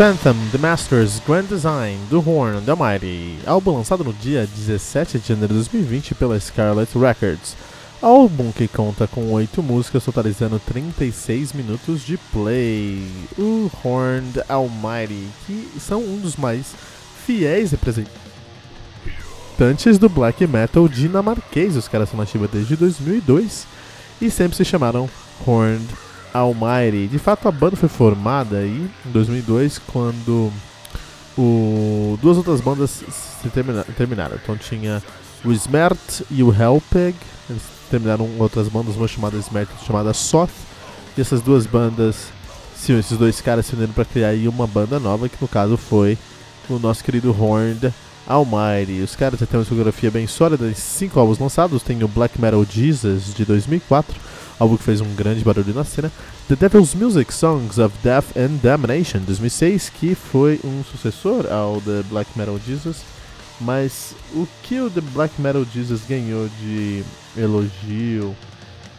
[0.00, 5.28] Phantom, The Masters Grand Design do Horn The Mighty, álbum lançado no dia 17 de
[5.28, 7.54] janeiro de 2020 pela Scarlet Records.
[8.00, 13.06] Álbum que conta com 8 músicas, totalizando 36 minutos de play.
[13.36, 16.74] O Horned Almighty, que são um dos mais
[17.26, 21.76] fiéis representantes do black metal dinamarquês.
[21.76, 23.66] Os caras são nativos desde 2002
[24.18, 25.10] e sempre se chamaram
[25.46, 25.86] Horned
[26.32, 27.06] Almighty.
[27.06, 30.52] De fato, a banda foi formada aí em 2002 quando
[31.36, 33.02] o, duas outras bandas
[33.52, 34.38] termina, terminaram.
[34.42, 35.02] Então tinha
[35.44, 37.16] o Smert e o Helpeg.
[37.48, 40.50] Eles terminaram outras bandas, uma chamada Smert e outra chamada Soth.
[41.16, 42.28] E essas duas bandas,
[42.76, 45.76] sim, esses dois caras se uniram para criar aí uma banda nova, que no caso
[45.76, 46.16] foi
[46.68, 47.92] o nosso querido Horned
[48.26, 49.00] Almighty.
[49.02, 51.82] Os caras já têm uma discografia bem sólida, cinco álbuns lançados.
[51.82, 54.29] Tem o Black Metal Jesus de 2004
[54.60, 56.12] álbum que fez um grande barulho na cena.
[56.46, 62.02] The Devil's Music Songs of Death and Damnation, 2006, que foi um sucessor ao The
[62.10, 62.98] Black Metal Jesus.
[63.60, 67.02] Mas o que o The Black Metal Jesus ganhou de
[67.36, 68.36] elogio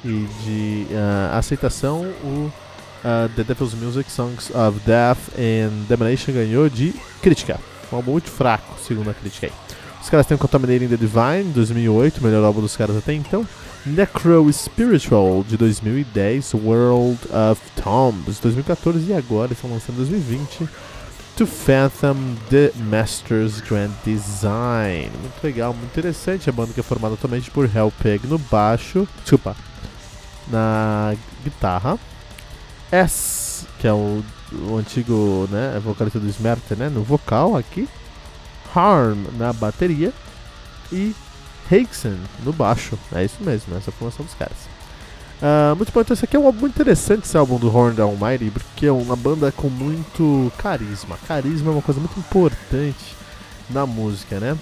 [0.04, 2.52] e de uh, aceitação, o
[3.04, 7.60] uh, The Devil's Music Songs of Death and Damnation ganhou de crítica.
[7.92, 9.54] Um álbum muito fraco, segundo a crítica aí.
[10.02, 13.48] Os caras têm Contaminating the Divine, 2008, melhor álbum dos caras até então.
[13.86, 20.70] Necro Spiritual de 2010, World of Tombs 2014 e agora estão lançando em 2020
[21.36, 25.10] To Phantom The Masters Grand Design.
[25.20, 26.48] Muito legal, muito interessante.
[26.48, 29.56] A banda que é formada atualmente por Hellpeg no baixo, desculpa,
[30.48, 31.98] na guitarra,
[32.92, 37.90] S, que é o, o antigo né, vocalista do Smerter, né, no vocal aqui,
[38.76, 40.14] Harm na bateria
[40.92, 41.16] e
[41.70, 42.98] Hakeson no baixo.
[43.14, 44.58] É isso mesmo, essa é a formação dos caras.
[45.42, 48.52] Uh, muito importante, esse aqui é um álbum muito interessante, esse álbum do Horn Almighty,
[48.52, 51.18] porque é uma banda com muito carisma.
[51.28, 53.16] Carisma é uma coisa muito importante
[53.70, 54.56] na música, né?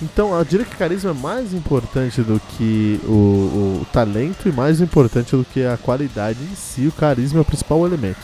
[0.00, 4.80] Então, eu diria que carisma é mais importante do que o, o talento e mais
[4.80, 6.86] importante do que a qualidade em si.
[6.86, 8.20] O carisma é o principal elemento.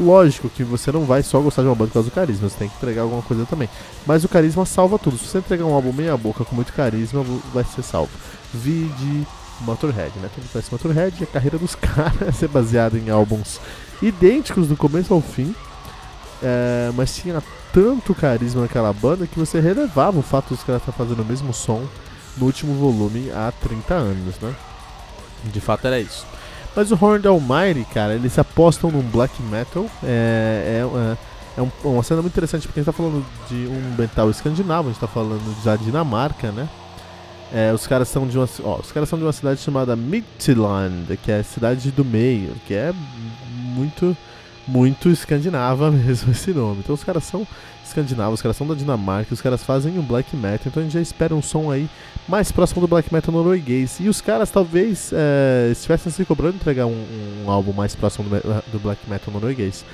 [0.00, 2.56] Lógico que você não vai só gostar de uma banda por causa do carisma, você
[2.56, 3.68] tem que entregar alguma coisa também.
[4.06, 5.18] Mas o carisma salva tudo.
[5.18, 7.22] Se você entregar um álbum meia boca com muito carisma,
[7.52, 8.10] vai ser salvo.
[8.54, 9.26] Vide
[9.60, 10.30] Motorhead, né?
[10.34, 13.60] Tudo parece Motorhead, a carreira dos caras é baseada em álbuns
[14.00, 15.54] idênticos do começo ao fim.
[16.42, 20.92] É, mas tinha tanto carisma naquela banda que você relevava o fato dos caras estar
[20.92, 21.86] fazendo o mesmo som
[22.38, 24.54] no último volume há 30 anos, né?
[25.44, 26.26] De fato era isso.
[26.74, 29.86] Mas o Horned Almighty, cara, eles apostam num black metal.
[30.02, 31.16] É, é,
[31.58, 34.88] é, um, uma cena muito interessante porque a gente tá falando de um metal escandinavo,
[34.88, 36.68] a gente tá falando da Dinamarca, né?
[37.52, 41.16] É, os caras são de uma, ó, os caras são de uma cidade chamada Midtjylland,
[41.16, 42.94] que é a cidade do meio, que é
[43.74, 44.16] muito
[44.70, 46.80] muito escandinava mesmo esse nome.
[46.80, 47.46] Então os caras são
[47.84, 50.92] escandinavos, os caras são da Dinamarca, os caras fazem um black metal, então a gente
[50.92, 51.88] já espera um som aí
[52.28, 53.98] mais próximo do black metal norueguês.
[53.98, 57.04] E os caras talvez é, estivessem se cobrando entregar um,
[57.44, 59.84] um, álbum mais próximo do, do black metal norueguês.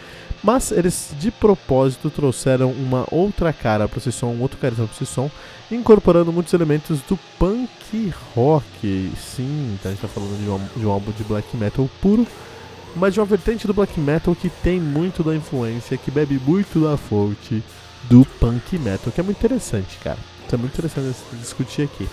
[0.42, 4.94] Mas eles de propósito trouxeram uma outra cara para esse som, um outro carisma para
[4.94, 5.30] esse som,
[5.70, 9.10] incorporando muitos elementos do punk rock.
[9.16, 12.26] Sim, então a gente está falando de um, de um álbum de black metal puro
[12.96, 16.80] mas de uma vertente do black metal que tem muito da influência, que bebe muito
[16.80, 17.62] da fonte
[18.04, 20.18] do punk metal, que é muito interessante, cara.
[20.44, 22.08] Isso é muito interessante discutir aqui.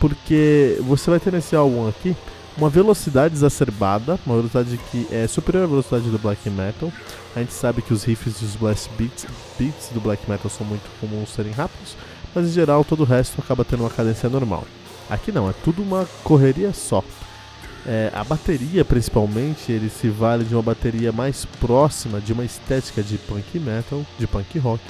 [0.00, 2.16] Porque você vai ter nesse álbum aqui
[2.56, 6.90] uma velocidade exacerbada, uma velocidade que é superior à velocidade do black metal.
[7.34, 9.26] A gente sabe que os riffs e os blast beats,
[9.58, 11.96] beats do black metal são muito comuns serem rápidos,
[12.34, 14.64] mas em geral todo o resto acaba tendo uma cadência normal.
[15.10, 17.02] Aqui não, é tudo uma correria só.
[17.86, 23.02] É, a bateria, principalmente, ele se vale de uma bateria mais próxima de uma estética
[23.02, 24.82] de punk metal, de punk rock,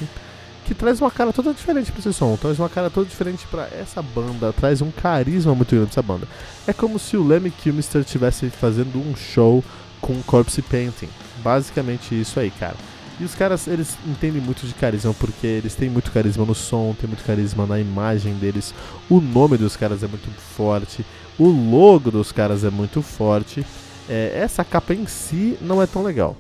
[0.64, 3.68] que traz uma cara toda diferente para esse som, traz uma cara toda diferente para
[3.78, 6.26] essa banda, traz um carisma muito grande essa banda.
[6.66, 9.62] É como se o Lemmy Kilmister estivesse fazendo um show
[10.00, 11.08] com corpse painting,
[11.42, 12.76] basicamente isso aí, cara.
[13.20, 16.96] E os caras, eles entendem muito de carisma, porque eles têm muito carisma no som,
[16.98, 18.74] tem muito carisma na imagem deles.
[19.08, 21.04] O nome dos caras é muito forte,
[21.38, 23.64] o logo dos caras é muito forte.
[24.08, 26.36] É, essa capa em si não é tão legal.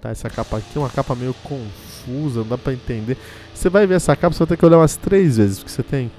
[0.00, 0.10] Tá?
[0.10, 3.16] Essa capa aqui é uma capa meio confusa, não dá pra entender.
[3.52, 5.82] Você vai ver essa capa, você vai ter que olhar umas três vezes, porque você
[5.82, 6.10] tem.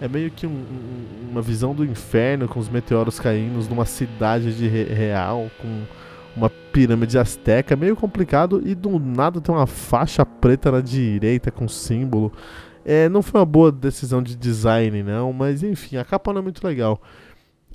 [0.00, 4.54] É meio que um, um, uma visão do inferno com os meteoros caindo numa cidade
[4.56, 5.84] de re real, com
[6.36, 11.68] uma pirâmide azteca, meio complicado, e do nada tem uma faixa preta na direita com
[11.68, 12.32] símbolo.
[12.84, 16.42] É, não foi uma boa decisão de design, não, mas enfim, a capa não é
[16.42, 17.00] muito legal.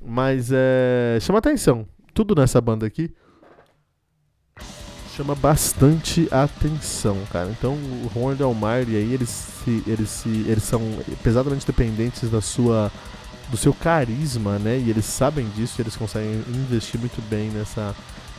[0.08, 1.86] Mas é, chama atenção.
[2.14, 3.14] Tudo nessa banda aqui
[5.18, 7.50] chama bastante atenção, cara.
[7.50, 10.80] Então, o Horn Almighty aí, eles, se, eles, se, eles são
[11.24, 12.92] pesadamente dependentes da sua
[13.50, 14.78] do seu carisma, né?
[14.78, 17.96] E eles sabem disso, e eles conseguem investir muito bem nessa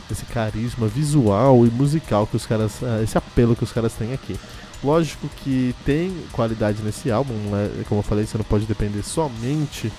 [0.09, 4.13] esse carisma visual e musical que os caras, ah, esse apelo que os caras têm
[4.13, 4.39] aqui.
[4.83, 7.83] Lógico que tem qualidade nesse álbum, né?
[7.87, 9.91] como eu falei, você não pode depender somente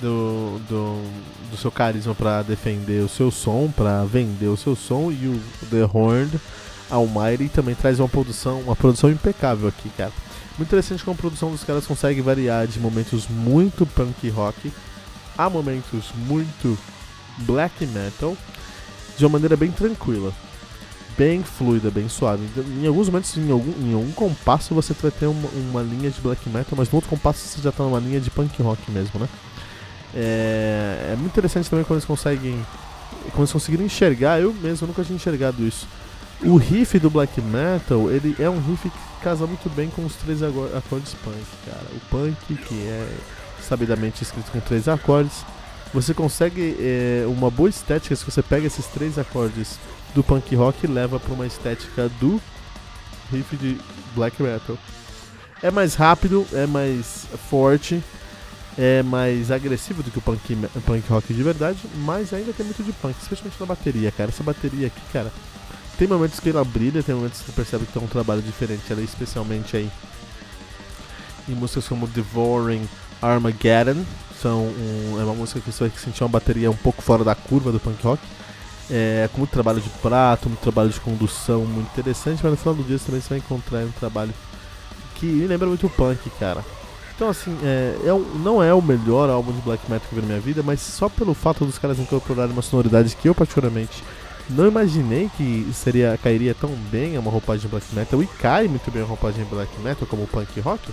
[0.00, 1.02] do, do,
[1.50, 5.40] do seu carisma para defender o seu som, para vender o seu som e o
[5.70, 6.40] The Horned
[6.90, 10.12] Almighty também traz uma produção, uma produção impecável aqui, cara.
[10.56, 14.72] Muito interessante como a produção dos caras consegue variar de momentos muito punk rock
[15.36, 16.78] a momentos muito
[17.38, 18.36] black metal
[19.18, 20.32] de uma maneira bem tranquila,
[21.16, 22.44] bem fluida, bem suave.
[22.44, 26.10] Então, em alguns momentos, em algum, em algum compasso, você vai ter uma, uma linha
[26.10, 28.90] de black metal, mas no outro compasso você já está numa linha de punk rock
[28.90, 29.28] mesmo, né?
[30.16, 32.64] É, é muito interessante também quando eles conseguem.
[33.30, 35.86] Quando eles conseguiram enxergar, eu mesmo nunca tinha enxergado isso.
[36.42, 40.14] O riff do black metal, ele é um riff que casa muito bem com os
[40.16, 41.86] três acordes punk, cara.
[41.94, 43.08] O punk, que é
[43.60, 45.44] sabidamente escrito com três acordes,
[45.92, 49.78] você consegue é, uma boa estética se você pega esses três acordes
[50.14, 52.40] do punk rock e leva para uma estética do
[53.30, 53.78] riff de
[54.14, 54.78] black metal.
[55.62, 58.02] É mais rápido, é mais forte,
[58.78, 62.82] é mais agressivo do que o punk, punk rock de verdade, mas ainda tem muito
[62.82, 64.30] de punk, especialmente na bateria, cara.
[64.30, 65.32] Essa bateria aqui, cara,
[65.98, 68.82] tem momentos que ela brilha, tem momentos que você percebe que tem um trabalho diferente.
[68.90, 69.90] Ela é especialmente aí
[71.48, 72.86] em músicas como Devouring
[73.22, 74.04] Armageddon.
[74.40, 77.34] São um, é uma música que você vai sentir uma bateria um pouco fora da
[77.34, 78.22] curva do punk rock.
[78.90, 82.74] É, com muito trabalho de prato, muito trabalho de condução, muito interessante, mas no final
[82.74, 84.32] do dia você também você vai encontrar um trabalho
[85.16, 86.62] que lembra muito o punk, cara.
[87.16, 90.20] Então, assim, é, é, não é o melhor álbum de black metal que eu vi
[90.20, 94.04] na minha vida, mas só pelo fato dos caras incorporarem uma sonoridade que eu, particularmente,
[94.50, 99.02] não imaginei que seria cairia tão bem uma roupagem black metal e cai muito bem
[99.02, 100.90] a roupagem black metal como o punk rock,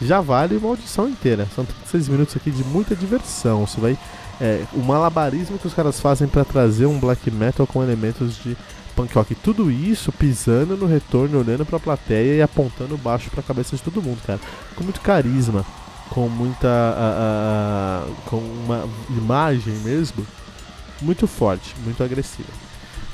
[0.00, 1.48] já vale uma audição inteira.
[1.54, 3.66] São 36 minutos aqui de muita diversão.
[3.66, 3.98] Você vai
[4.38, 8.56] é, o malabarismo que os caras fazem para trazer um black metal com elementos de
[8.96, 9.34] punk rock.
[9.34, 13.76] Tudo isso pisando no retorno, olhando para a plateia e apontando baixo para a cabeça
[13.76, 14.40] de todo mundo, cara.
[14.74, 15.64] Com muito carisma,
[16.08, 20.26] com muita uh, uh, com uma imagem mesmo
[21.02, 22.48] muito forte, muito agressiva.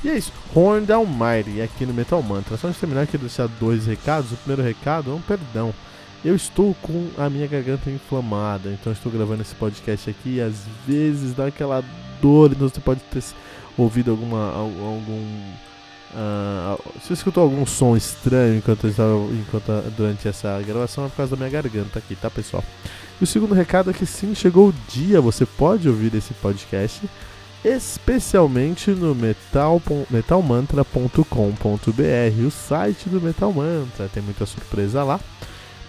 [0.04, 2.56] E é isso, Horn Almighty aqui no Metal Mantra.
[2.56, 4.32] Só antes de terminar aqui, deixar dois recados.
[4.32, 5.74] O primeiro recado é um perdão.
[6.24, 10.64] Eu estou com a minha garganta inflamada, então estou gravando esse podcast aqui e às
[10.86, 11.84] vezes dá aquela
[12.20, 13.24] dor, então você pode ter
[13.76, 15.52] ouvido alguma algum
[16.14, 21.16] uh, se você escutou algum som estranho enquanto, estava, enquanto durante essa gravação é por
[21.16, 22.62] causa da minha garganta aqui, tá pessoal?
[23.20, 27.02] E o segundo recado é que sim, chegou o dia, você pode ouvir esse podcast
[27.64, 34.08] especialmente no metal, metalmantra.com.br, o site do Metal Mantra.
[34.12, 35.20] Tem muita surpresa lá,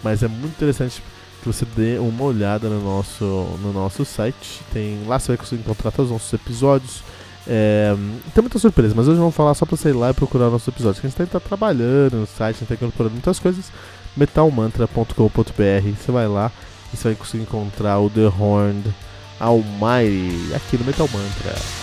[0.03, 1.01] mas é muito interessante
[1.41, 3.25] que você dê uma olhada no nosso,
[3.61, 4.61] no nosso site.
[4.71, 7.03] Tem lá você vai conseguir encontrar todos os nossos episódios.
[7.47, 7.93] É,
[8.33, 10.67] tem muita surpresa, mas hoje vamos falar só para você ir lá e procurar nossos
[10.67, 10.99] episódios.
[10.99, 13.71] Que a gente está tá trabalhando no site, a gente incorporando muitas coisas.
[14.15, 16.51] metalmantra.com.br, você vai lá
[16.93, 18.93] e você vai conseguir encontrar o The Horned
[19.39, 21.82] Almighty aqui no Metal Mantra.